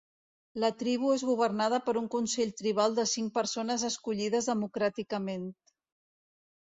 La 0.61 0.69
tribu 0.77 1.11
és 1.15 1.25
governada 1.31 1.79
per 1.89 1.95
un 2.01 2.07
consell 2.15 2.53
tribal 2.61 2.97
de 3.01 3.07
cinc 3.13 3.35
persones 3.37 3.87
escollides 3.93 4.49
democràticament. 4.53 5.49